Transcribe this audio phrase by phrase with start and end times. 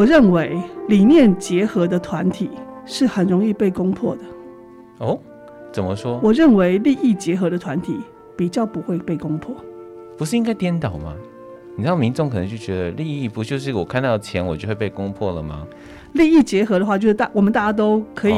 [0.00, 0.58] 我认为
[0.88, 2.48] 理念结合的团体
[2.86, 4.22] 是很容易被攻破的。
[5.00, 5.18] 哦，
[5.70, 6.18] 怎么说？
[6.22, 7.98] 我认为利益结合的团体
[8.34, 9.54] 比较不会被攻破。
[10.16, 11.12] 不是应该颠倒吗？
[11.76, 15.66] 你知道民众可能就觉得利益不就是我看到钱我就会被攻破了吗？
[16.14, 18.34] 利益结合的话，就是大我们大家都可以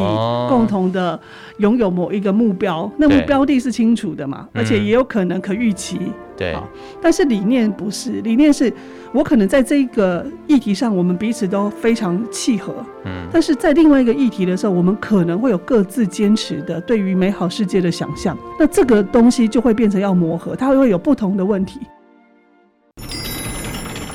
[0.48, 1.16] 共同的
[1.58, 6.00] 拥有某一个目标，哦、那目标地是清楚的嘛，而且也有可能可预期。
[6.36, 6.56] 对，
[7.00, 8.72] 但是理念不是，理念是
[9.12, 12.74] 我可能在这个议题上，我们彼此都非常契合。
[13.04, 21.80] 嗯，但是在另外一个议题的时候，我们可能会有各自坚持的对于美好世界的想象，那这个东西就会变成要磨合，它会有不同的问题。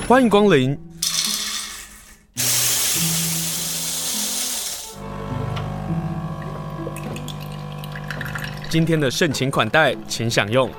[0.07, 0.77] 欢迎光临。
[8.69, 10.69] 今天的盛情款待，请享用。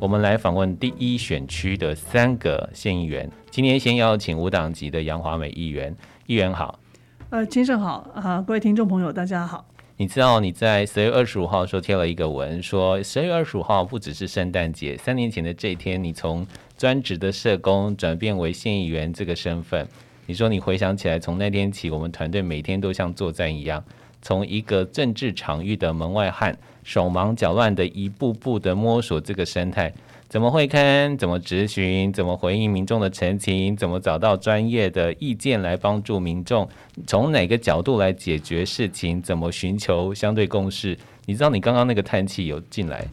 [0.00, 3.30] 我们来访问第一选区的三个县议员。
[3.50, 5.94] 今天先邀请无党籍的杨华美议员，
[6.26, 6.80] 议员好。
[7.28, 9.62] 呃，先生好啊、呃，各位听众朋友，大家好。
[9.98, 16.46] 你知道你在十月二十五号时候贴了一个文，说十月二十五号不只是圣诞节，三年前的这一天，你从
[16.78, 19.86] 专职的社工转变为县议员这个身份。
[20.24, 23.84] 你说你回想起来，从那天起，我们团队每天都像作战一样，
[24.22, 29.92] 从一个政治场域的门外汉，手忙脚乱的一步步的摸索这个生态。
[30.28, 31.18] 怎么会看？
[31.18, 32.12] 怎么质询？
[32.12, 33.76] 怎么回应民众的陈情？
[33.76, 36.68] 怎么找到专业的意见来帮助民众？
[37.04, 39.20] 从哪个角度来解决事情？
[39.20, 40.96] 怎么寻求相对共识？
[41.26, 43.04] 你知道你刚刚那个叹气有进来，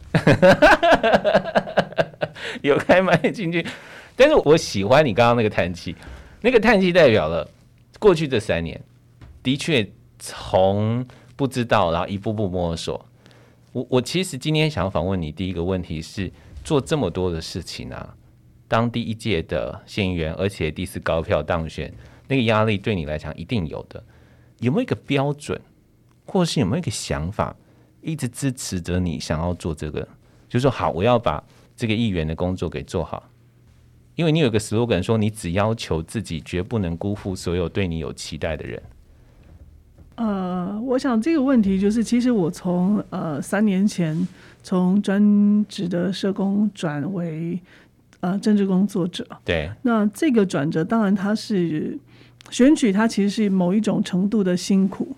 [2.62, 3.66] 有开麦进去，
[4.14, 5.96] 但是我喜欢你刚刚那个叹气，
[6.40, 7.48] 那个叹气代表了
[7.98, 8.80] 过去这三年
[9.42, 9.84] 的确
[10.20, 13.04] 从不知道，然后一步步摸索。
[13.72, 16.32] 我我其实今天想要访问你，第一个问题是。
[16.64, 18.14] 做这么多的事情啊，
[18.66, 21.90] 当第一届的县议员，而且第一次高票当选，
[22.26, 24.04] 那个压力对你来讲一定有的。
[24.58, 25.58] 有没有一个标准，
[26.26, 27.56] 或是有没有一个想法，
[28.02, 30.06] 一直支持着你想要做这个？
[30.46, 31.42] 就是说，好，我要把
[31.74, 33.30] 这个议员的工作给做好。
[34.14, 38.82] 因为你有个 slogan 说，你只要求自己，绝不能辜负所有对你有期待的人。
[40.18, 44.28] 呃，我想这个问题就是，其实我从呃三年前。
[44.60, 47.58] 从专职的社工转为
[48.20, 51.96] 呃政治工作者，对，那这个转折当然它是
[52.50, 55.16] 选举，它其实是某一种程度的辛苦，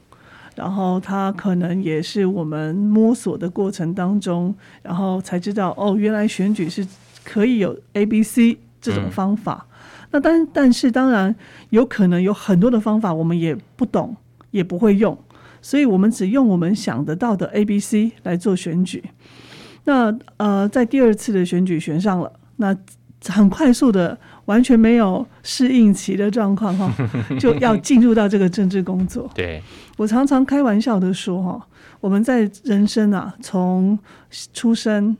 [0.55, 6.87] 然后它可能也是我们摸索的过程当中，然后才知道哦，原来选举是
[7.25, 9.67] 可以有 A、B、C 这种方法。
[9.67, 11.35] 嗯、那但但是当然
[11.71, 14.15] 有可能有很多的方法我们也不懂，
[14.51, 15.17] 也不会用。
[15.63, 19.05] 所以我们只用我们想得到的 A、B、C 来做选举。
[19.85, 22.75] 那呃，在第二次的选举选上了，那
[23.27, 26.91] 很快速的，完全没有适应期的状况哈，
[27.39, 29.31] 就要进入到这个政治工作。
[29.35, 29.63] 对，
[29.99, 31.67] 我常常开玩笑的说哈，
[32.01, 33.99] 我们在人生啊，从
[34.55, 35.15] 出生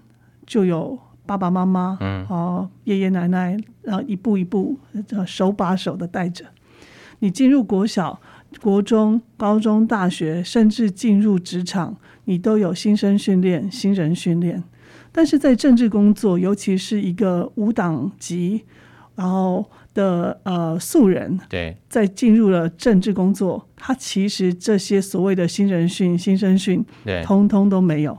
[0.47, 4.79] 就有爸爸妈妈，嗯，哦，爷爷奶奶，然后一步一步
[5.27, 6.47] 手把手的带着
[7.19, 8.19] 你进入国小。
[8.61, 14.63] 国中、高中、大学，甚至进入职场，你都有新生训练、新人训练。
[15.13, 18.63] 但是在政治工作，尤其是一个无党籍，
[19.15, 28.19] 然后的呃素人，对，在进入了政治工作，他其实这些所谓的新人训、新生训，对，通通都没有。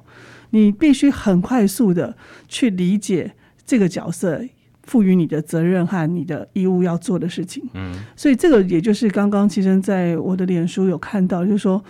[0.52, 3.34] 你必须很快速的去理解
[3.66, 4.42] 这个角色。
[4.84, 11.84] 赋予你的责任和你的义务要做的事情，嗯，所以这个也就是刚刚其实在我的脸书有看到，就是说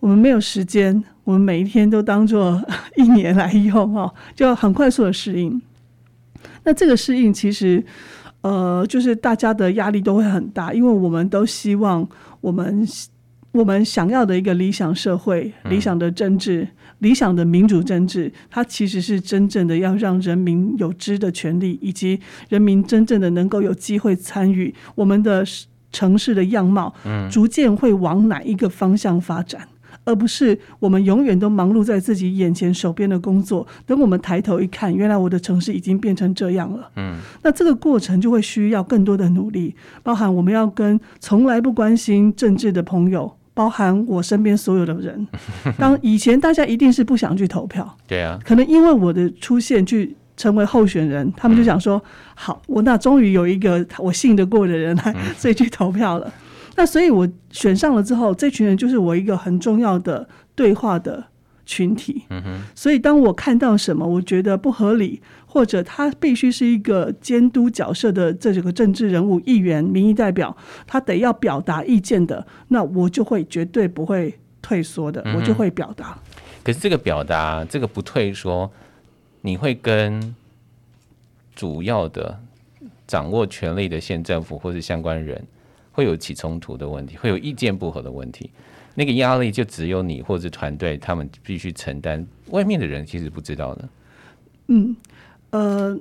[0.00, 2.62] 我们没有时间，我们每一天都当做
[2.96, 5.60] 一年来用哦，就要很快速的适应。
[6.64, 7.84] 那这个适应其实，
[8.42, 12.08] 呃，就是大家的压力都会很大，因为我们都希望
[12.40, 12.86] 我们
[13.52, 16.68] 我们想要的一个理想社会、理想的政治。
[17.00, 22.18] 嗯理想的民主政治，它其实是真正的要让人民有知的权利，以及
[22.48, 25.44] 人民真正的能够有机会参与我们的
[25.92, 26.92] 城市的样貌，
[27.30, 33.64] 逐渐会往哪一个方向发展，嗯、而不是我们永远都忙碌在自己眼前手边的工作。
[33.86, 36.90] 等我们抬头一看，原来我的城市已经变成这样了。
[36.96, 43.37] 嗯，那这个过程就会需要更多的努力，包含我们要跟从来不关心政治的朋友。
[43.58, 45.26] 包含我身边所有的人，
[45.76, 52.00] 当以前大家一定是不想去投票，对啊，可能因为我的出现去成为候选人，他们就想说，
[52.36, 56.32] 好，我那终于有一个我信得过的人来， 所以去投票了。
[56.76, 61.24] 那所以我选上了之后，这群人就是我一个很重要的对话的
[61.68, 62.24] 群体。
[62.30, 62.62] 嗯哼。
[62.74, 70.56] 所以当我看到什么，我觉得不合理，或者他必须是一个监督角色的这几个政治人物、议员、民意代表，
[70.86, 76.18] 他得要表达意见的，那我就会绝对不会退缩的，我就会表达。
[76.24, 76.32] 嗯。
[76.64, 78.70] 可是这个表达，这个不退缩，
[79.42, 80.34] 你会跟
[81.54, 82.40] 主要的
[83.06, 85.46] 掌握权力的县政府或是相关人
[85.92, 88.50] 会有起冲突的问题，会有意见不合的问题。
[88.98, 93.88] 那个压力就只有你或者团队他们必须承担，外面的人其实不知道的。
[94.66, 94.96] 嗯，
[95.50, 95.96] 呃，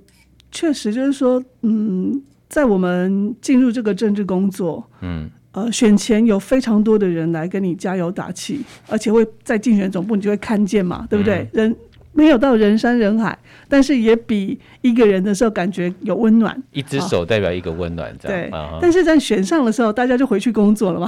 [0.52, 5.30] 确实就是说，嗯，在我们进入这个政治工作，嗯。
[5.54, 11.50] 呃，选前有非常多的人来跟你加油打气，而且会在竞选总部，你就会看见嘛，对不对？
[11.54, 11.76] 嗯、人
[12.18, 13.38] 没有到人山人海，
[13.70, 16.60] 但是也比一个人的时候感觉有温暖。
[16.72, 18.50] 一只手代表一个温暖，这样。
[18.50, 21.08] 对，但是在选上的时候，大家就回去工作了嘛，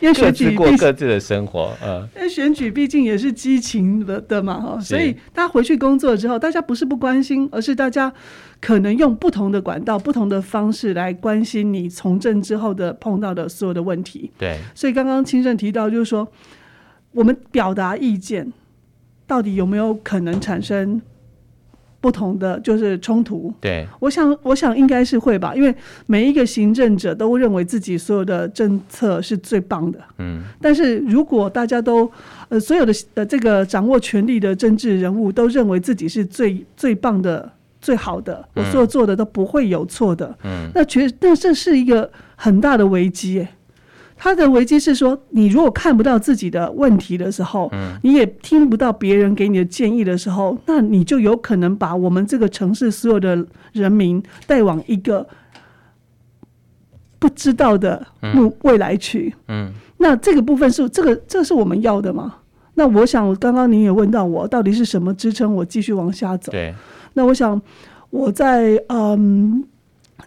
[0.00, 1.74] 因为选举过各自的生活。
[1.84, 8.10] 嗯，因为选举毕竟也是激情的的嘛，哈，所以大家回去工作之后，大家不是不关心，而是大家。
[8.58, 14.30] 可能用不同的管道、不同的方式来关心你从政之后的碰到的所有的问题。
[14.38, 16.26] 对，所以刚刚清盛提到，就是说
[17.12, 18.50] 我们表达意见，
[19.26, 21.00] 到底有没有可能产生
[22.00, 23.52] 不同的就是冲突？
[23.60, 25.74] 对，我想，我想应该是会吧，因为
[26.06, 29.98] 每一个行政者都认为自己所有的政策是最棒的。
[30.18, 32.10] 嗯，但是如果大家都
[32.48, 37.52] 呃所有的呃这个掌握权力的政治人物都认为自己是最最棒的。
[37.78, 40.36] 最好的，我所有做的都不会有错的。
[40.42, 43.46] 嗯，那确，但这是一个很大的危机。
[44.16, 55.26] 他的危机是说，你如果看不到自己的问题的时候，嗯，你也听不到别人给你的建议的时候，那你就有可能把我们这个城市所有的人民带往一个
[57.18, 59.34] 不知道的未未来去。
[59.48, 62.36] 嗯，那这个部分是这个，这是我们要的吗？
[62.74, 66.52] 那我想，刚刚您也问到我，到底是什么支撑我继续往下走？
[66.52, 66.74] 对。
[67.14, 67.60] 那我想，
[68.10, 69.64] 我在嗯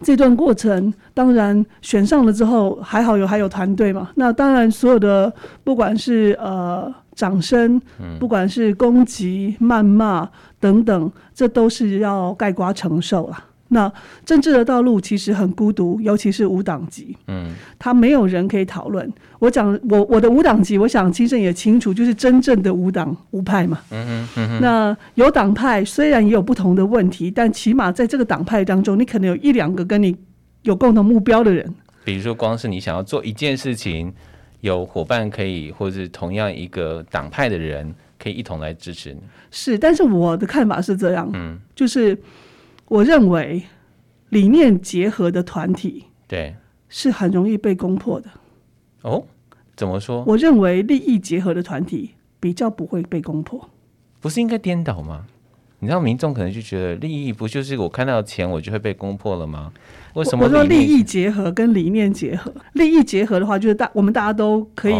[0.02, 4.10] 这段过程，当然选上了之后，还好有还有团队嘛。
[4.14, 5.32] 那当然，所有的
[5.62, 7.80] 不管是呃掌声，
[8.18, 10.28] 不管是攻击、谩骂
[10.58, 13.36] 等等，这都是要盖瓜承受了。
[13.72, 13.92] 那
[14.26, 19.08] 政治的道路其实很孤独，尤其是无党籍，嗯，他没有人可以讨论。
[19.38, 23.80] 我讲我我的无党籍，我想清盛也清楚，就是真正的无党无派嘛。
[23.90, 24.60] 嗯哼嗯哼。
[24.60, 30.16] 那有党派，虽然也有不同的问题，但起码在这个党派当中，你可能有一两个跟你
[30.62, 31.72] 有共同目标的人。
[32.04, 34.12] 比如说，光是你想要做一件事情，
[34.62, 39.20] 有伙伴可以，或者是同样一个党派的人可以一同来支持你。
[39.52, 42.18] 是，但是我的看法是这样，嗯，就是。
[42.90, 43.62] 我认为
[44.30, 46.56] 理念结合的团体，对，
[46.88, 48.28] 是很容易被攻破的。
[49.02, 49.24] 哦，
[49.76, 50.24] 怎么说？
[50.26, 52.10] 我认为利益结合的团体
[52.40, 53.70] 比较不会被攻破。
[54.18, 55.26] 不是应该颠倒吗？
[55.78, 59.72] 你知道民众可能就觉得利益不就是我看到钱我就会被攻破了吗？
[60.14, 60.44] 为什么？
[60.44, 64.94] 我说利益结合跟理念结合，利益结合的话，就是大我们大家都可以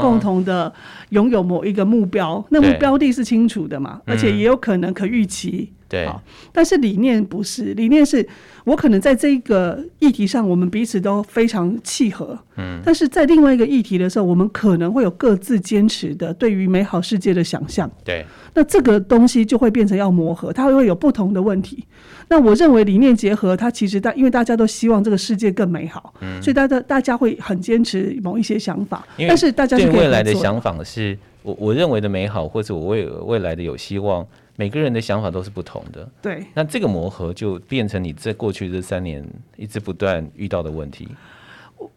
[0.00, 0.72] 共同的
[1.10, 5.70] 拥有某一个目标，哦、那目标地是清楚的嘛，而且也有可能可预期。
[5.94, 6.08] 对，
[6.52, 8.26] 但是理念不是，理念是
[8.64, 18.24] 我可能在这个议题上，我们彼此都非常契合，嗯，但是在另外一个议题的时候，我们可能会有各自坚持的对于美好世界的想象，对，
[18.54, 21.84] 那这个东西就会变成要磨合，它会有不同的问题。
[22.28, 30.34] 那我认为理念结合，它其实大，因为大家都希望这个世界更美好，嗯，所以大家大家会很坚持某一些想法，但是大家是对未来的。
[30.34, 34.26] 想法是我我认为的美好，或者我未未来的有希望。
[34.56, 36.44] 每个人的想法都是不同的，对。
[36.54, 39.24] 那这个磨合就变成你在过去这三年
[39.56, 41.08] 一直不断遇到的问题。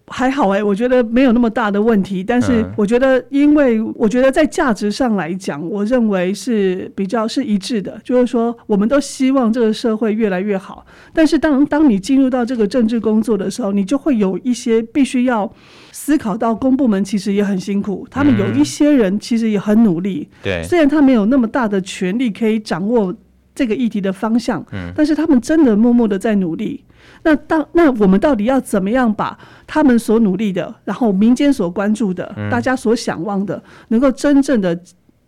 [0.07, 2.23] 还好哎、欸，我觉得没有那么大的问题。
[2.23, 10.85] 但是我觉得，因为我觉得在价值上来讲，我认为是比较是一致的，就是说，我们都希望这个社会越来越好。
[11.13, 15.51] 但是当当你进入到这个政治工作的时候，你就会有一些必须要。
[15.89, 20.29] 思考到公部门其实也很辛苦，他们有一些人其实也很努力。
[20.43, 23.13] 对，虽然他没有那么大的权力可以掌握
[23.55, 26.83] 这个议题的方向，嗯，但是他们真的默默的在努力。
[27.27, 34.79] 那当那我们到底要怎么样把他们所努力的，然后民间所关注的，大家所想望的，能够真正的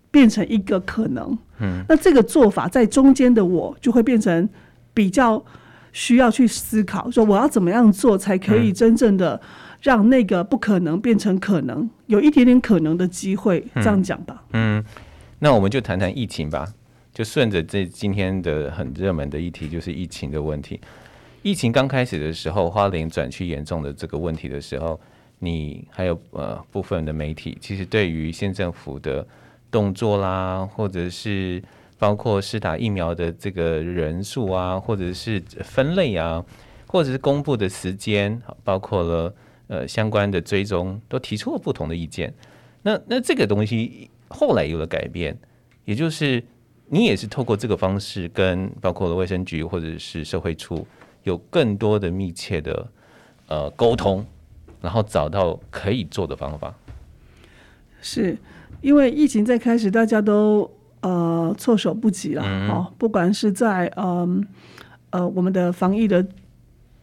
[0.10, 1.38] 变成一个可能？
[1.60, 4.48] 嗯，那这个做法在中间的我就会变成
[4.94, 5.44] 比较
[5.92, 9.42] 需要去思考，说我要怎么样做才可以真正的。
[9.82, 14.44] 让那个不可能变成可能，有一点点可能的机会，这样讲吧。
[14.52, 14.84] 嗯，
[15.40, 16.68] 那我们就谈谈疫情吧。
[17.14, 20.78] 就顺着这今天的很热门的议题，就是疫情的问题。
[21.42, 25.00] 疫情刚开始的时候，花莲转趋严重的这个问题的时候，
[25.40, 29.26] 你还有呃部分的媒体，其实对于县政府的
[29.72, 31.64] 动作啦，或者是
[31.98, 36.44] 包括施打疫苗的这个人数啊，或者是分类啊，
[36.88, 39.34] 或者是公布的时间，包括了
[39.68, 42.34] 呃相关的追踪，都提出了不同的意见。
[42.82, 45.38] 那那这个东西后来有了改变，
[45.86, 46.44] 也就是
[46.88, 50.86] 你也是透过这个方式跟包括了卫生局或者是社会处
[51.30, 52.88] 有更多的密切的
[53.48, 54.26] 呃沟通，
[54.82, 56.74] 然后找到可以做的方法。
[58.02, 58.38] 是
[58.82, 60.70] 因为疫情在开始，大家都
[61.02, 62.44] 呃措手不及了。
[62.44, 64.46] 嗯、哦，不管是在嗯
[65.12, 66.26] 呃，呃我们的防疫的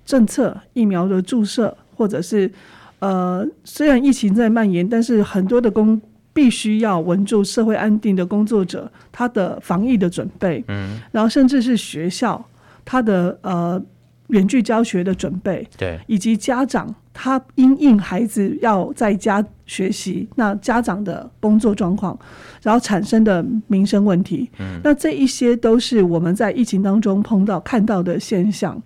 [0.04, 2.50] 政策、疫苗的注射，或者是。
[2.98, 6.00] 呃，虽然疫情在蔓延，但是很多的工
[6.32, 12.42] 必须要稳住社会安定的工作者，他的防疫的准备，嗯，然后甚至是学校
[12.86, 13.80] 他的呃
[14.28, 22.18] 远距教学的准备，对，以及家长他因应孩子要在家学习，那家长的工作状况，
[22.62, 28.82] 然后产生的民生问题，嗯，那这一些都是我们在疫情当中碰到看到的现象。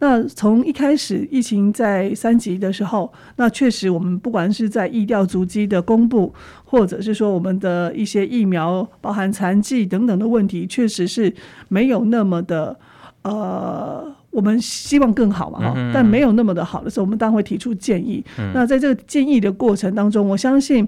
[0.00, 6.32] 那从一开始疫情在三级的时候，那确实我们不管是在疫调足迹的公布，
[6.64, 11.34] 或者是说我们的一些疫苗包含残疾等等的问题，确实是
[11.66, 12.78] 没有那么的
[13.22, 18.24] 呃，我们希望更好嘛哈，但没有那么的好的时候，我们当然会提出建议。
[18.54, 20.86] 那在这个建议的过程当中，我相信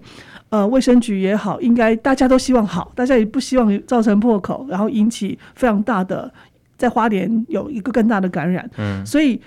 [0.50, 6.32] 呃卫生局也好，应该大家都希望好，大家也不希望造成破口，然后引起非常大的。
[6.76, 9.38] 在花莲有一个更大的感染，嗯，所以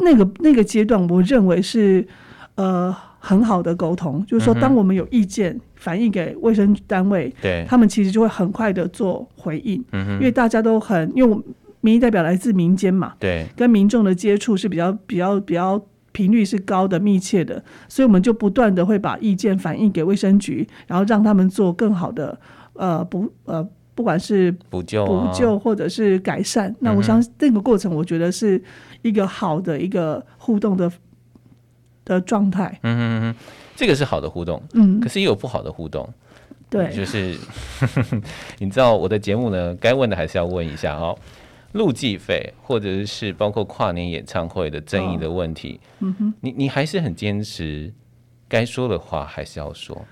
[0.00, 2.06] 那个那个阶段，我认为是
[2.56, 11.42] 呃很好的沟通，就是说，当我们有意见反映给卫生单位，对，他们其实就会很快的做回应，嗯，因为大家都很，因为
[11.82, 15.78] 民意代表来自民间嘛，对，跟民众的接触是比较比较比较
[16.12, 22.40] 频率是高的、密切的，所以我们就不断的会把意见反映给卫生局，然后让他们做更好的
[22.72, 23.68] 呃不呃。
[23.94, 28.60] 不管是补救、补救或者是改善，哦、那我相信这个过程，我觉得是
[29.02, 30.90] 一个好的一个互动的
[32.02, 32.70] 的状态。
[32.84, 33.34] 嗯嗯嗯，
[33.76, 34.60] 这个是好的互动。
[34.72, 36.08] 嗯，可是也有不好的互动。
[36.70, 37.36] 对，就是
[38.58, 41.14] 你知道我的节目呢，该问的还是要问一下哦。
[41.72, 47.92] 路记费或者是包括跨年演唱会的争议的问题，哦、嗯哼，你你还是很坚持，
[48.48, 50.04] 该说的话还是要说。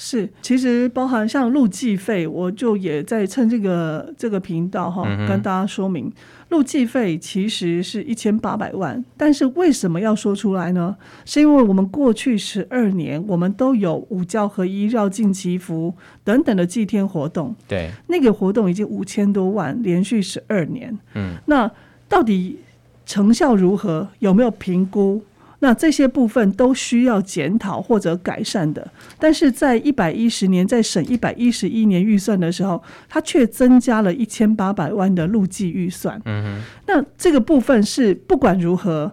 [0.00, 6.08] 是，其实包含像路记费，我就也在趁这个这个频道哈，跟大家说明，
[6.48, 10.96] 路计费其实是一千八百万，但是为什么要说出来呢？
[11.24, 21.70] 是因为我们过去十二年，我们都有五教合一、绕境祈福等等的祭天活动，对，那个活动已经五千多万，连续十二年，嗯，那
[22.08, 22.58] 到底
[23.04, 24.08] 成效如何？
[24.20, 25.22] 有没有评估？
[25.60, 36.20] 那这些部分都需要检讨或者改善的，但是在一百一十年在省一百一十一年预算的时候，它却增加了一千八百万的路基预算。
[36.24, 39.12] 嗯哼，那这个部分是不管如何，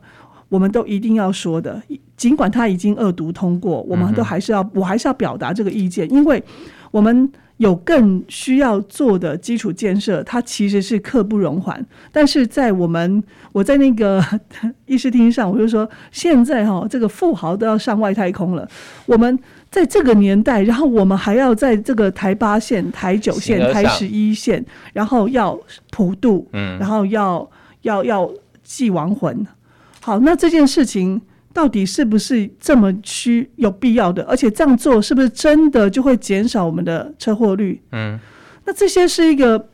[0.49, 1.81] 我们都一定要说的，
[2.15, 6.43] 尽管它已经二读通过，我们都还是要，我还是要表达这个意见，因为
[6.91, 7.31] 我们。
[7.57, 11.85] 有更需要做的基础建设，它其实是刻不容缓。
[12.12, 14.24] 但是在我们，我在那个
[14.85, 18.67] 议事厅上，我就说，现在哈，这个富豪都要上外太空了。
[19.05, 19.39] 我们
[19.71, 25.57] 在这个年代，然后我们还要在这个台八线、台九线、台十一线，然后要
[25.91, 27.50] 普渡，嗯，然后要
[27.83, 28.29] 要要
[28.63, 29.47] 祭亡魂。
[30.01, 31.21] 好，那这件事情。
[31.55, 34.21] 到底是不是这么需有必要的？
[34.24, 37.81] 而且这样做是不是真的就会减少我们的车祸率？
[37.93, 38.19] 嗯，
[38.65, 39.69] 那这些是一个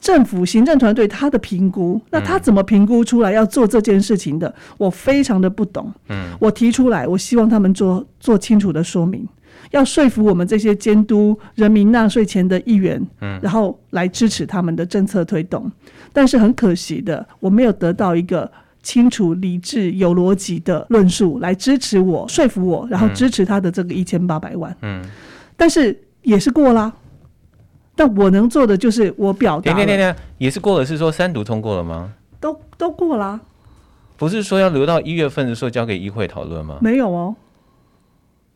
[0.00, 4.52] 政府行政团队他的评估，那他怎么评估出来要做这件事情的？
[4.76, 5.94] 我非常的不懂。
[6.08, 9.24] 嗯，我提出来，我希望他们做做清楚的说明，
[9.70, 15.70] 要说服我们这些监督人民纳税钱的议员，嗯，然后来支持他们的政策推动。
[16.12, 18.50] 但是很可惜的，我没有得到一个。
[18.84, 24.76] 清楚、理智、有逻辑的论述来支持我、说服我，然后支持他的这个一千八百万。
[24.82, 25.02] 嗯，
[25.56, 26.92] 但是也是过啦。
[27.96, 29.72] 但我能做的就是我表达。
[29.72, 32.12] 点点点，也是过了，是说三读通过了吗？
[32.38, 33.40] 都都过啦。
[34.16, 36.78] 不是说要留到一月份的时候交给议会讨论吗？
[36.80, 37.34] 没有哦。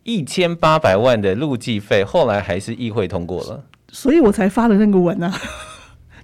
[0.04, 5.32] 一千八百万的路计费，后来还是议会通过了，所以我才发了那个文啊。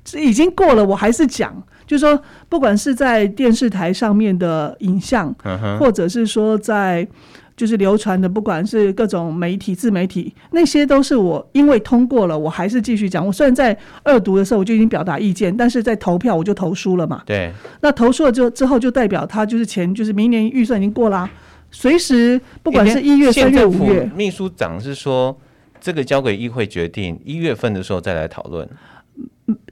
[0.05, 1.63] 这已经过了，我还是讲。
[1.87, 2.19] 就是说，
[2.49, 5.35] 不管是在电视台上面的影像，
[5.79, 7.07] 或者是说在
[7.55, 13.25] 就是流传的，不管是各种媒体、自媒体，那些都是我因为通过了，我还是继续讲。
[13.25, 17.23] 我虽然在二读的时候我就已经表达意见，但是在投票我就投输了嘛。
[17.27, 21.29] 对，那投输了之后之后就代表他就是钱就是明年预算已经过啦，
[21.71, 25.39] 随时不管是一月、三月、五月，秘书长是说
[25.83, 28.67] 这个交给议会决定，一月份的时候再来讨论。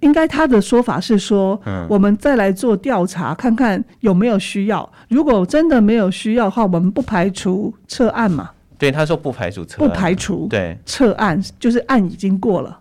[0.00, 4.86] 应该他的说法是说，嗯，我们再来做调查，看看有没有需要。
[5.08, 8.50] 如果真的没有需要的话，我们不排除撤案嘛。
[8.76, 12.78] 对，他说不排除撤，不排除对撤案，就是案已经过了。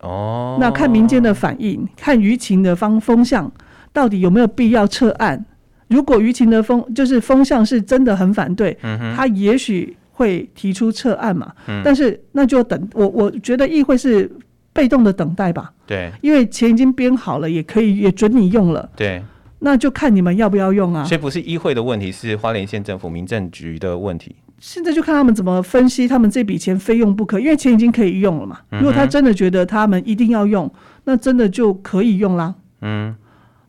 [0.00, 3.50] 哦，那看民间的反应，看舆情的方风向，
[3.92, 5.44] 到底有没有必要撤案？
[5.88, 11.52] 如果舆情的风就是风向是真的很反对，嗯哼，他也许会提出撤案嘛。
[11.66, 14.30] 嗯，但是那就等我，我觉得议会是。
[14.72, 19.22] 被动的等待吧，对，因为钱已经编好了，也可以也准你用了，对，
[19.58, 21.04] 那就看你们要不要用啊。
[21.04, 24.36] 所以不是议会的问题，是花莲县政府民政局的问题。
[24.58, 28.60] 现在就看他们怎么分析，他们这笔钱非用不可，因为钱已经可以用了嘛。
[28.70, 30.70] 如果他真的觉得他们一定要用，
[31.04, 32.54] 那真的就可以用啦。
[32.82, 33.14] 嗯，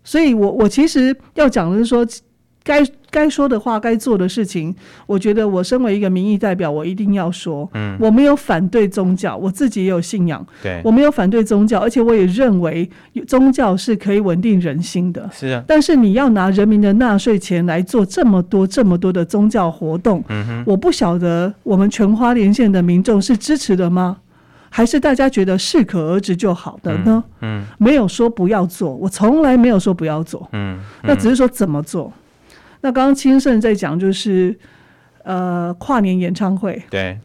[0.04, 2.06] 所以我我其实要讲的是说。
[2.64, 4.74] 该该说的话，该做的事情，
[5.08, 7.68] 我觉得我身为一个民意代表，我一定要说。
[7.74, 10.46] 嗯，我没有反对宗教，我自己也有信仰。
[10.62, 12.88] 对，我没有反对宗教，而且我也认为
[13.28, 15.28] 宗教是可以稳定人心的。
[15.34, 15.64] 是啊。
[15.68, 24.18] 但是你要拿人民的纳税钱来做这么多这么多的宗教活动，嗯哼，我不晓得我们全花莲县的民众是支持的吗？
[24.70, 27.22] 还是大家觉得适可而止就好的呢？
[27.42, 30.48] 嗯，嗯，没有说不要做，我从来没有说不要做。
[30.54, 32.14] 嗯，嗯，那只是说怎么做。
[32.82, 34.58] 那刚刚清盛在讲，就是
[35.24, 37.18] 呃跨年演唱会，对，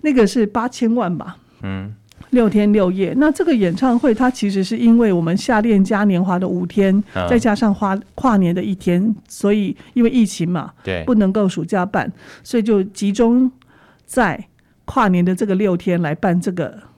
[0.00, 1.94] 那个是八千万吧，嗯，
[2.30, 3.12] 六天六夜。
[3.16, 12.10] 那这个演唱会它其实是因为我们夏恋嘉年华的五天，嗯，再加上花跨年的一天，所以因为疫情嘛，对，不能够暑假办，
[12.42, 13.50] 所以就集中
[14.06, 14.46] 在
[14.84, 16.89] 跨年的这个六天来办这个。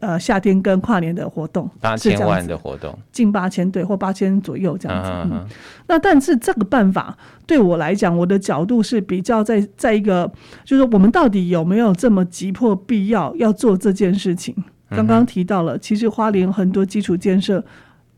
[0.00, 5.10] 呃，夏天跟跨年的活动，八千万的活动，近八千对，或八千左右这样子。
[5.30, 5.46] 嗯，
[5.88, 10.32] 那但是这个办法对我来讲，我的角度是比较在在一个，
[10.64, 14.54] 就是我们到底有没有这么急迫必要要做这件事情？
[14.88, 17.62] 刚刚提到了，其实花莲很多基础建设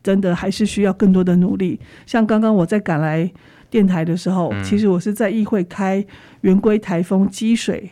[0.02, 1.80] 真的还是需要更多的努力。
[2.06, 3.28] 像刚刚我在赶来
[3.68, 6.06] 电台的时候，其实我是在议会开
[6.42, 7.90] 圆规台风积水。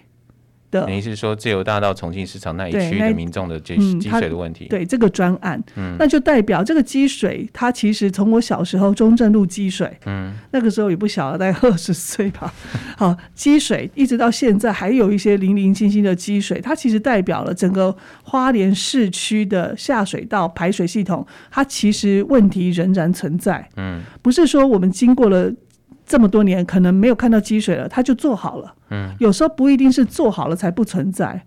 [0.70, 12.54] 等于是说，自由大道重庆市场那一区的民众的积积水的问题，嗯、对这个专案，嗯，那就代表这个积水，它其实从我小时候中正路积水，嗯，那个时候也不小了，大概二十岁吧，
[12.96, 25.52] 好积水，一直到现在还有一些零零星星的积水，它其实代表了整个花莲市区的下水道排水系统，它其实问题仍然存在，嗯，不是说我们经过了。
[26.11, 28.75] 这么多年可能没有看到积水了，他就做好了。
[28.90, 31.40] 嗯，有时候不一定是做好了才不存在。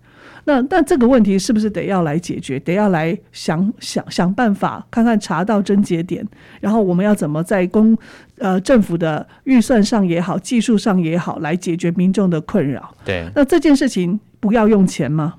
[0.46, 2.58] 那那这个问题是不是得要来解决？
[2.60, 6.26] 得要来想想想办法，看看查到症结点，
[6.62, 7.94] 然后我们要怎么在公
[8.38, 12.90] 呃政府的预算上也好，技术上也好，来解决民众的困扰。
[13.04, 15.34] 对，那这件事情不要用钱吗？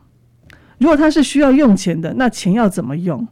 [0.77, 3.27] 如果他是需要用钱的，那钱要怎么用？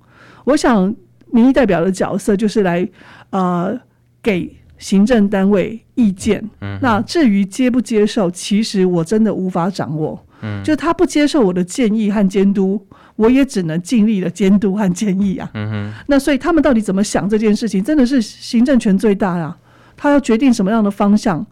[0.45, 0.95] 我想
[1.27, 2.89] 民意代表的角色就是来
[3.29, 3.79] 呃
[4.23, 4.58] 给。
[4.84, 10.22] 行政单位意见，嗯，那至于接不接受，其实我真的无法掌握。
[10.41, 15.50] 嗯，就他不接受我的建议和监督，我也只能尽力的监督和建议啊。
[15.54, 19.58] 嗯哼，那所以他们到底怎么想这件事情，真的是行政权最大啊。
[19.96, 21.46] 他要决定什么样的方向，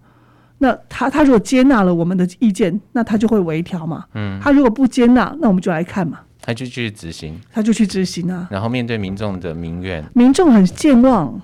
[0.57, 4.03] 那他他如果接纳了我们的意见，那他就会微调嘛。
[4.13, 6.19] 嗯，他如果不接纳，那我们就来看嘛。
[6.41, 8.49] 他就去执行，他就去执行啊。
[8.51, 11.41] 然后面对民众的民怨，民众很健忘，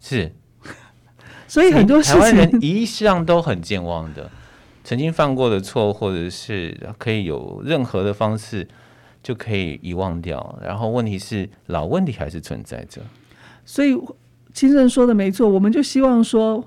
[0.00, 0.32] 是。
[1.52, 4.30] 所以很多事情，台湾人一向都很健忘的，
[4.82, 8.66] 曾经犯过的错，或者是可以有任何的方式
[9.22, 10.58] 就可以遗忘掉。
[10.64, 13.02] 然后问题是老问题还是存在着。
[13.66, 13.94] 所以
[14.54, 16.64] 清正说的没错，我们就希望说，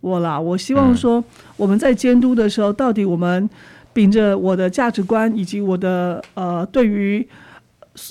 [0.00, 1.22] 我啦，我希望说
[1.56, 3.48] 我们在监督的时候，到底我们
[3.92, 7.24] 秉着我的价值观以及我的呃，对于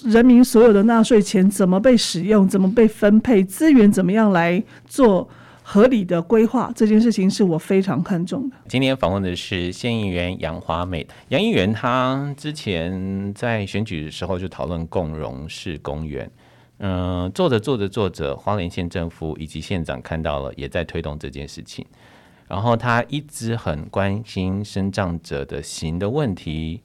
[0.06, 5.28] 人民所有的纳税钱怎么被使用，怎么被分配，资源怎么样来做。
[5.64, 8.56] 合理的规划这件事情是我非常看重的。
[8.68, 16.30] 今天访问的是县议员杨华美，杨议员他之前在选举的时候就讨论共荣式公园，
[16.80, 21.86] 嗯、做着做着做着，花莲县政府以及县长看到了，也在推动这件事情。
[22.48, 26.82] 然后他一直很关心身障者的行的问题。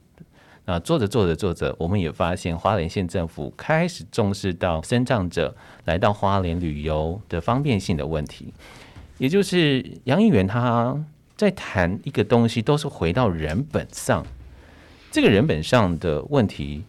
[0.69, 5.55] 那做着做着做着，我们也发现花莲县政府开始重视到身障者
[5.85, 8.53] 来到花莲旅游的方便性的问题。
[9.17, 10.95] 也就是杨议员他
[11.35, 14.23] 在谈一个东西，都是回到人本上。
[15.09, 16.83] 这个人本上的问题，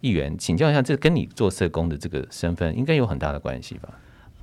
[0.00, 3.90] 议员请教一下，这跟你做社工的这个身份应该有很大的关系吧？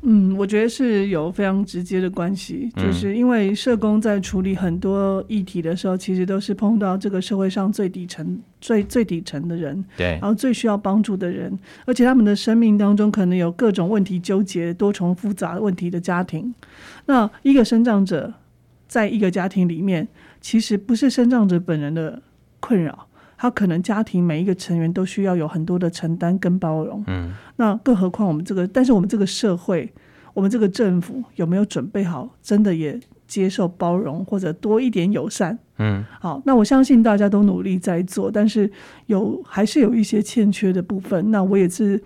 [0.04, 16.52] 嗯，我觉得是有非常直接的关系，就是因为社工在处理很多议题的时候，其实都是碰到这个社会上最底层、最最底层的人，对，然后最需要帮助的人，而且他们的生命当中可能有各种问题纠结、多重复杂问题的家庭。
[17.06, 18.34] 那一个身障者
[18.88, 20.08] 在一个家庭里面，
[20.42, 22.20] 其实不是身障者本人的
[22.60, 23.08] 困扰。
[23.42, 29.92] 他可能家庭每一个成员都需要有很多的承担跟包容，嗯，那更何况我们这个，但是我们这个社会，
[30.36, 38.72] 我们这个政府有没有准备好，真的也接受包容或者多一点友善，嗯，好，那我相信大家都努力在做，但是
[39.08, 42.00] 有还是有一些欠缺的部分，那我也是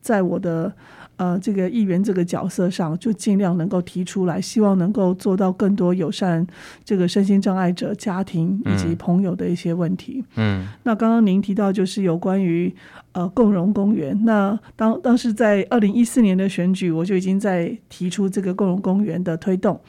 [0.00, 0.72] 在我的。
[1.18, 6.46] 呃，这个议员这个角色上，就尽量能够提出来，希望能够做到更多友善
[6.84, 10.24] 这个身心障碍者家庭以及朋友的一些问题。
[10.36, 12.72] 嗯，嗯，那刚刚您提到就是有关于
[13.10, 19.80] 呃共融公园，那当当时在二零一四年的选举，我就已经在提出这个共融公园的推动，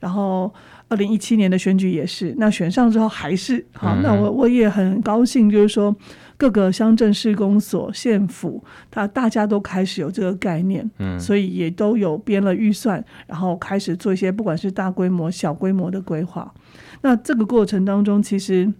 [0.00, 0.50] 然后
[0.88, 5.94] 二零一七年的选举也是，那选上之后还是好，那我我也很高兴，就是说。
[6.38, 16.54] 各个乡镇市公所、县府，他大家都开始有这个概念，嗯，所以也都有编了预算，然后开始做一些不管是大规模、小规模的规划。
[17.02, 18.72] 那这个过程当中，其实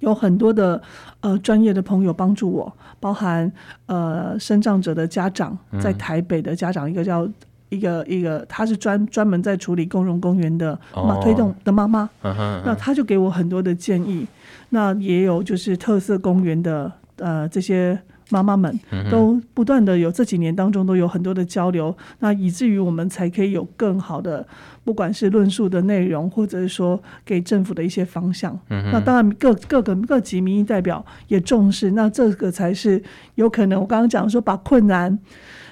[0.00, 0.82] 有很多的
[1.20, 3.52] 呃专业的朋友帮助我，包含
[3.86, 7.28] 呃生长者的家长，在台北的家长，一个叫
[7.72, 14.26] 一个一个，他是专专门在处理共融公园的妈、哦、推动的妈妈，嗯嗯、那他就给我很多的建议。
[14.68, 17.98] 那也有就是特色公园的呃这些
[18.30, 18.78] 妈妈们
[19.10, 24.46] 都不断的有这几年当中都有很多的交流，那以至于我们才可以有更好的
[24.84, 28.58] 不管是论述的内容，或者是说给政府的一些方向。
[28.68, 33.02] 那当然各各个各级民意代表也重视，那这个才是
[33.34, 35.18] 有可能我刚刚讲说把困难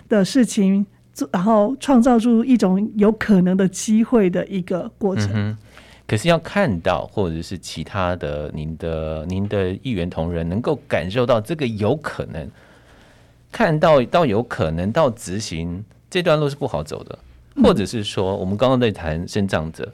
[0.09, 0.91] 的事情做，
[1.33, 5.57] 然后创造出一种有可能的机会的一个过程。
[6.07, 12.51] 可是要看到，或者是其他的您的您的议员同仁能够感受到这个有可能，
[13.53, 17.17] 看到到有可能到执行这段路是不好走的，
[17.63, 19.89] 或者是说我们刚刚在谈身障者，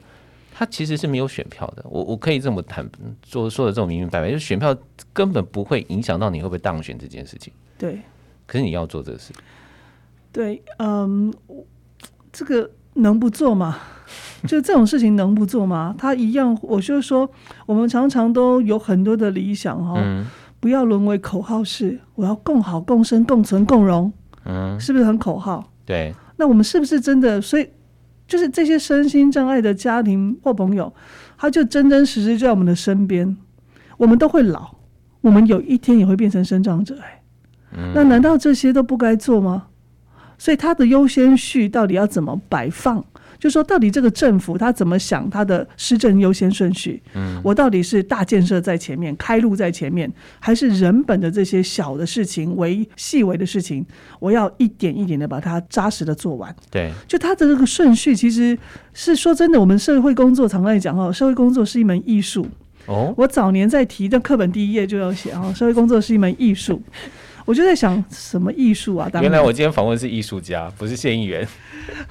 [0.51, 1.85] 他其实是没有选票的。
[1.87, 2.89] 我我可以这么谈，
[3.23, 4.75] 说说的这么明明白白，就是选票
[5.13, 7.53] 根本不会影响到你会不会当选这件事情。
[7.77, 7.99] 对，
[8.47, 9.31] 可是你要做这个事。
[10.37, 11.33] 对，嗯，
[12.31, 13.75] 这个能不做吗？
[14.45, 15.95] 就这种事情能不做吗？
[15.97, 17.27] 他一样，我就是说，
[17.65, 20.27] 我们常常都有很多的理想哈，嗯、
[20.59, 21.99] 不要沦为口号式。
[22.13, 24.13] 我要共好、共生、共存、共荣，
[24.45, 25.71] 嗯，是不是很口号？
[25.83, 26.13] 对。
[26.35, 27.41] 那我们是不是真的？
[27.41, 27.67] 所以，
[28.27, 30.93] 就是这些身心障碍的家庭或朋友，
[31.35, 33.35] 他就真真实实就在我们的身边。
[33.97, 34.75] 我们都会老，
[35.21, 36.95] 我们有一天也会变成身障者。
[37.01, 37.23] 哎，
[37.75, 39.65] 嗯、那难道这些都不该做吗？
[40.37, 43.03] 所以，他的优先序到底要怎么摆放？
[43.39, 46.99] 就说到底，这个政府他怎么想他的施政优先顺序？
[47.13, 53.85] 嗯，我到底是大建设在前面，开路在前面，还是人本的这些小的事情、为细微的事情，
[54.19, 56.55] 我要一点一点的把它扎实的做完？
[56.71, 58.57] 对，就他的这个顺序，其实
[58.93, 62.47] 是说真的，我们社会工作常在讲哦，社会工作是一门艺术。
[62.87, 66.81] 哦，我早年在提的课本第一页就要写哦，社会工作是一门艺术。
[67.47, 69.07] 我就在想，什么艺术啊？
[69.09, 71.47] 当原来我今天访问是艺术家，不是县议员。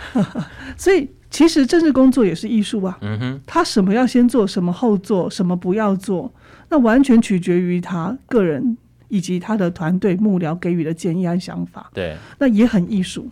[0.78, 2.96] 所以其实政治工作也是艺术啊。
[3.02, 6.32] 嗯哼，他什么要先做，什么后做，什么不要做，
[6.70, 11.90] 那完全取决于他个人以及他的团队幕僚给予的建议和想法。
[11.92, 13.28] 对，那也很艺术。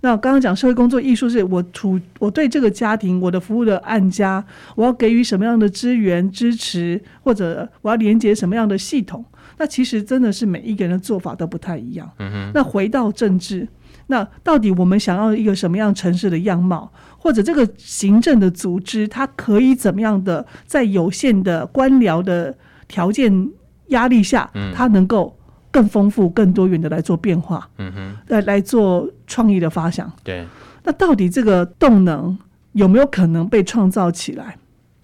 [0.00, 4.44] 那刚刚讲社会工作艺术，是我处我对这个家庭，我的服务的案家，
[4.76, 9.24] 我要给予什么样的资源支持，或者我要连接什么样的系统。
[9.58, 12.08] 那其实真的是每一个人的做法都不太一样。
[12.54, 13.68] 那回到政治，
[14.06, 23.50] 那到底我们想要一个什么样城市的样貌，或者这个行政的组织，它可以怎么样的在有限的官僚的条件
[23.88, 25.36] 压力下，它能够
[25.70, 27.68] 更丰富、更多元的来做变化。
[27.78, 28.16] 嗯哼。
[28.28, 30.10] 来来做创意的发想。
[30.22, 30.46] 对。
[30.84, 32.38] 那到底这个动能
[32.72, 34.56] 有没有可能被创造起来？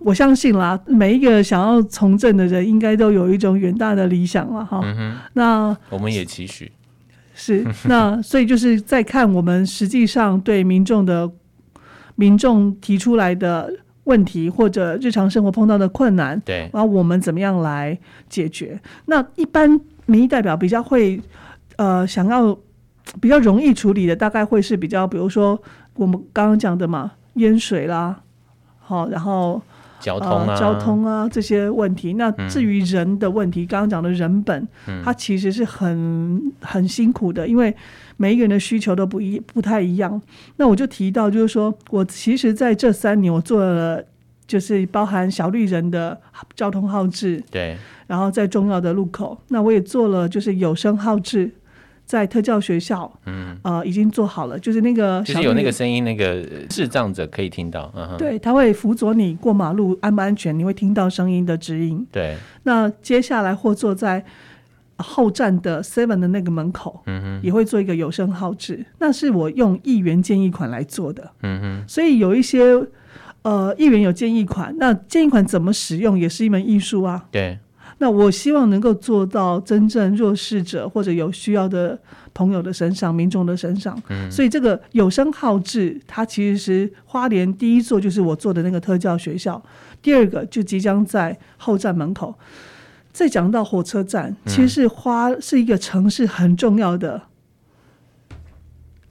[0.05, 4.83] 我相信啦，每一个想要从政的人，应该都有一种远大的理想了哈。
[4.85, 6.71] 嗯、那我们也期许
[7.35, 11.31] 是那，所以就是在看我们实际上对民众的
[12.17, 13.73] 民众提出来的
[14.05, 18.79] 问题，或者日常生活碰到的困难，对，然后我们怎么样来解决？
[19.07, 21.19] 那一般民意代表比较会
[21.77, 22.55] 呃想要
[23.23, 25.59] 比较容易处理的，大概会是比较，比如说
[25.95, 28.21] 我们刚刚讲的嘛，淹水啦，
[28.81, 29.63] 好，然后。
[30.05, 32.13] 交通啊、呃、交通啊这些问题。
[32.13, 34.69] 那至于人的问题，刚刚讲的人本，
[35.03, 37.75] 它其实是很很辛苦的，因为
[38.19, 40.21] 每一个人的需求都不一不太一样。
[40.57, 44.05] 那我就提到，就是说我其实在这三年，我做了
[44.47, 46.21] 就是包含小绿人的
[46.55, 51.51] 交通号志，对，然后在重要的路口，那我也做了就是有声号志。
[52.07, 62.07] 在特教学校，嗯，呃，已经做好了，就是那个，就是有那个声音，那个视障者可以听到，嗯，对，他会辅佐你过马路安不安全，你会听到声音的指引。
[62.13, 64.23] 对，那接下来或坐在
[64.99, 72.63] 后站的 Seven 的那个门口，嗯哼，也会做一个有声号志，那是我用议员建议款来做的，嗯哼，所以有一些
[73.43, 77.59] 呃议员有建议款，那建议款怎么使用也是一门艺术啊，对。
[77.99, 81.99] 那我希望能够做到真正弱势者或者有需要的
[82.33, 84.01] 朋友的身上、民众的身上。
[84.09, 89.63] 嗯，所以这个有声好志，它其实是花莲第一座，就是我做的那个特教学校。
[90.03, 92.35] 第二个就即将在后站门口。
[93.13, 97.23] 再讲到火车站，其实是花是一个城市很重要的。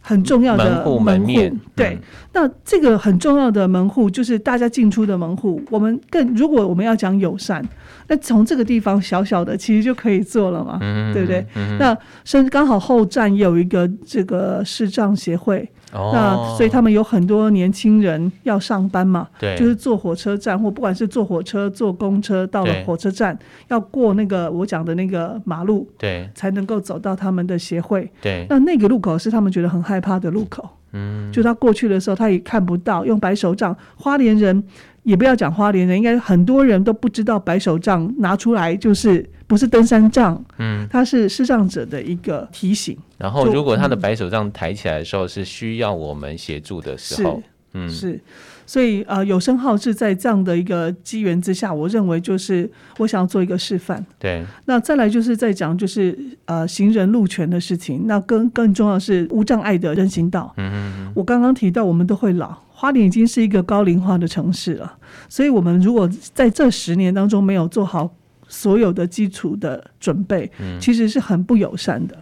[0.05, 1.97] 很重要的门户，门面对，
[2.33, 5.61] 那这个很重要的门户就是大家进出的门户。
[5.71, 7.65] 我们更如果我们要讲友善，
[8.07, 10.77] 那从这个地方小小的其实就可以做了嘛，
[11.13, 11.45] 对不对？
[11.79, 15.67] 那甚至刚好后站也有一个这个视障协会。
[15.93, 28.11] Oh, 那所以他们有很多年轻人要上班嘛，对，就是坐火车站或不管是坐火车、坐公车到了火车站，要过那个我讲的那个马路，对，才能够走到他们的协会。
[28.19, 34.63] 对，那那个路口是他们觉得很害怕的路口，嗯，就他过去的时候他也看不到，用白手杖，花莲人。
[35.03, 42.97] 也不要讲花莲人，应该很多人都不知道白手杖拿出来就是不是登山杖，嗯，它是视障者的一个提醒。
[43.17, 47.41] 然后，如果他的白手杖抬起来的时候是需要我们协助的时候，
[47.73, 48.19] 嗯，是，
[48.65, 54.05] 所以呃，有声号志在这样的一个机缘之下，我认为就是我想要做一个示范。
[54.19, 60.53] 对，那再来就是在讲就是呃行人路权的事情，那更更重要的是无障碍的人行道。
[60.57, 62.55] 嗯嗯，我刚刚提到我们都会老。
[62.75, 64.97] 花莲已经是一个高龄化的城市了，
[65.29, 68.13] 所以我们如果在这十年当中没有做好
[68.53, 72.15] 所有的基础的准备，其实是很不友善的。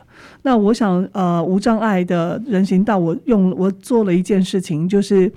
[0.43, 5.29] 那我想，呃，无障碍的人行道，我用我做了一件事情，就是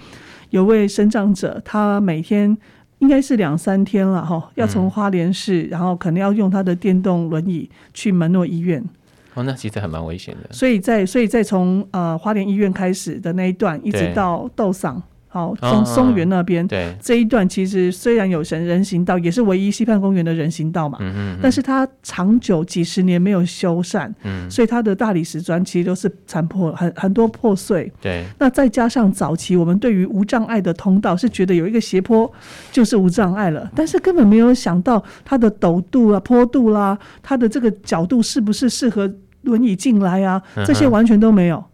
[0.51, 2.57] 有位生长者，他每天
[3.01, 8.83] 应该是两三天了哈，要从花莲市，然后可能要用他的电动轮椅去门诺医院。
[9.35, 10.53] 哦，那其实还蛮危险的。
[10.53, 15.03] 所以在所以在从呃花莲医院开始的那一段，一直到豆桑。
[15.35, 16.65] 好，从松原那边，
[17.01, 27.93] 这一段其实虽然有人人行道，也是唯一西畔公园的人行道嘛，嗯哼哼，但是它长久几十年没有修缮，嗯，所以它的大理石砖其实都是残破，很很多破碎。
[28.01, 32.33] 对，那再加上早期我们对于无障碍的通道是觉得有一个斜坡
[32.71, 40.41] 就是无障碍了，但是根本没有想到它的陡度啊、坡度啦、啊，它的这个角度是不是适合轮椅进来啊？
[40.65, 41.65] 这些完全都没有。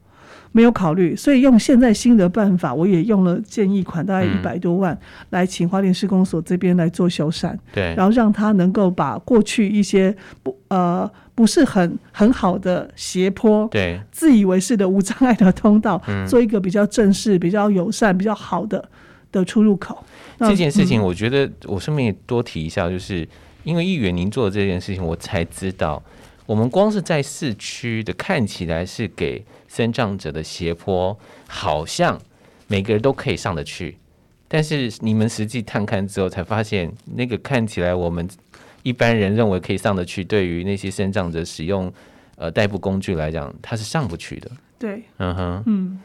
[0.52, 4.98] 没有考虑，所以用现在新的办法，我也用了建议款，大概一百多万，
[5.30, 18.88] 来请花莲施工所这边来做修缮，对，然后让他能够把过去一些不呃不是很很好的斜坡，对，自以为是的无障碍的通道，做一个比较正式、比较友善、比较好的
[19.30, 20.04] 的出入口。
[20.38, 23.28] 这件事情，我觉得我顺便也多提一下，就是
[23.62, 26.02] 因为议员您做的这件事情，我才知道，
[26.50, 29.44] 我们光是在市区的看起来是给。
[29.68, 32.20] 身障者的斜坡好像
[32.66, 33.96] 每个人都可以上得去，
[34.48, 38.28] 但是你们实际探看之后才发现，那个看起来我们
[38.82, 41.92] 一般人认为可以上得去，对于那些身障者使用
[42.34, 44.50] 呃代步工具来讲，它是上不去的。
[44.76, 46.00] 对，嗯哼，嗯。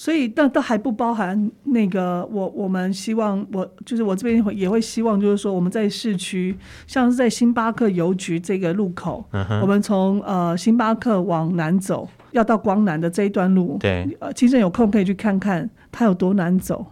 [0.00, 16.86] 所以，但都还不包含那个我我们希望我就是我这边也会希望，就是说我们在市区，像是在星巴克邮局这个路口，嗯、我们从呃星巴克往南走，要到光南的这一段路，对，呃，其实有空可以去看看它有多难走，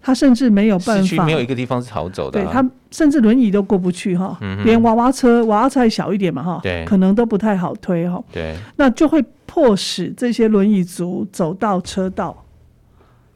[0.00, 9.22] 它甚至没有办法，市区没有一个地方是好走的，啊，对，它甚至轮椅都过不去哈，嗯，连娃娃车，娃娃车还小一点嘛哈，对，可能都不太好推哈，对，那就会。
[9.52, 12.44] 迫使这些轮椅族走到车道，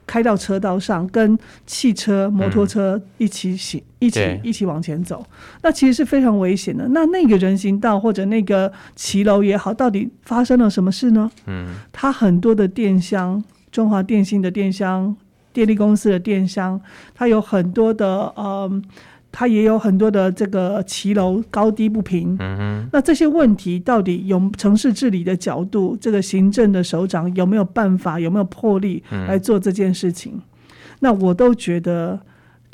[0.06, 5.26] 开到车道上，跟汽车、摩托车一起行，嗯、一起一起往前走，
[5.60, 6.86] 那其实是非常危险的。
[6.90, 11.28] 那那个人行道或者那个骑楼也好，到底发生了什么事呢？
[11.46, 15.16] 嗯，它很多的电箱，中华电信的电箱，
[15.52, 16.80] 电力公司的电箱，
[17.12, 18.84] 它有很多的嗯。
[19.36, 22.38] 它也有很多的这个骑楼高低不平，
[22.92, 30.34] 那这些问题到底有城市治理的角度，这个行政的首长有没有办法，有没有魄力来做这件事情？
[30.36, 30.42] 嗯、
[31.00, 32.20] 那我都觉得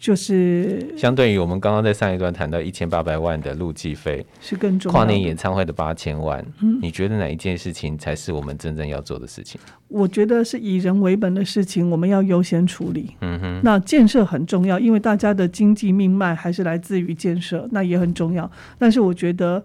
[0.01, 9.61] 就是相对于我们刚刚在上一段谈到一千八百万的路记费是更重要，跨年演唱会的八千万，嗯，你觉得哪一件事情才是我们真正要做的事情？
[9.89, 13.15] 我觉得是以人为本的事情，我们要优先处理。
[13.21, 18.51] 嗯哼，那建设很重要，因为大家的经济命脉还是来自于建设，那也很重要。
[18.79, 19.63] 但是我觉得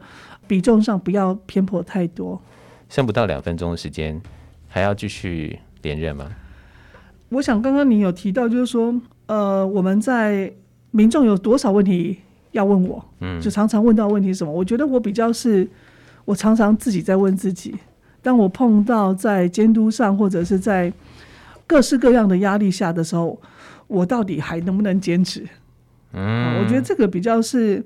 [0.47, 2.41] 比重上不要偏颇太多。
[2.89, 4.21] 剩不到两分钟的时间，
[4.67, 6.29] 还要继续连任吗？
[7.29, 8.93] 我想刚刚你有提到，就是说。
[9.27, 10.51] 呃，我们在
[10.91, 12.17] 民众有多少问题
[12.51, 13.03] 要问我？
[13.21, 14.51] 嗯，就常常问到问题什么？
[14.51, 15.67] 我觉得我比较是，
[16.25, 17.75] 我常常自己在问自己。
[18.21, 20.91] 当我碰到在监督上或者是在
[21.67, 23.39] 各式各样的压力下的时候，
[23.87, 25.43] 我到底还能不能坚持？
[26.13, 27.83] 嗯，我觉得这个比较是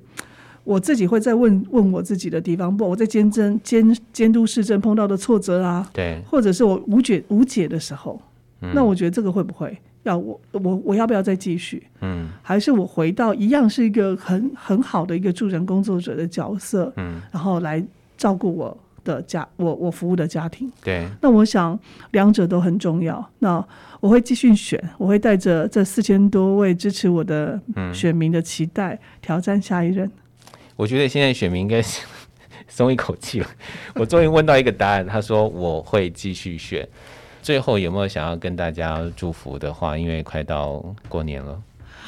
[0.64, 2.76] 我自己会在问问我自己的地方。
[2.76, 8.22] 不，我在监政监监督市政碰到的挫折啊，对，或者是我无解无解的时候，
[8.62, 9.78] 嗯，那我觉得这个会不会？
[10.10, 11.82] 要我我我要不要再继续？
[12.02, 16.92] 嗯，还是我回到一样是一个很很好的一个助人工作者的角色？
[16.98, 17.84] 嗯，然后来
[18.18, 20.72] 照顾我的家，我我服务的家庭。
[20.84, 21.80] 对，那我想
[22.12, 23.24] 两者都很重要。
[23.40, 23.64] 那
[24.00, 27.60] 我会继续选，我会带着这四千多位支持我的
[27.94, 30.10] 选民的期待，嗯、挑战下一任。
[30.76, 31.82] 我觉得现在选民应该
[32.68, 33.48] 松一口气了。
[33.96, 36.88] 我终于问到一个答案，他说我会继续选。
[37.42, 39.98] 最后有没有想要跟大家祝福的话？
[39.98, 41.60] 因为快到过年了。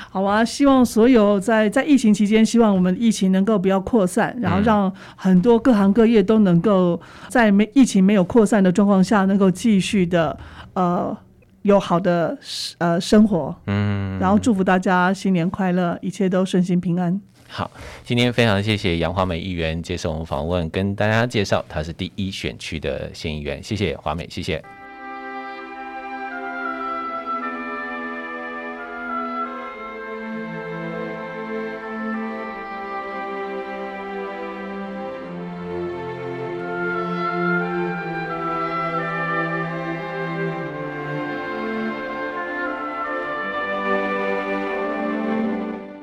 [0.10, 10.38] 好啊，希望所有在在疫情期间，希望我们疫情能够不要扩散，然后让很多各行各业都能够在没疫情没有扩散的状况下，能够继续的
[10.74, 11.15] 呃
[11.62, 12.38] 有好的
[12.80, 13.56] 呃生活。
[13.67, 17.22] 嗯，然后祝福大家新年快乐，一切都顺心平安。
[17.48, 17.70] 好，
[18.04, 23.63] 今天非常谢谢杨华美议员接受我们访问，跟大家介绍她是第一选区的县议员。
[23.63, 24.62] 谢谢华美，谢谢。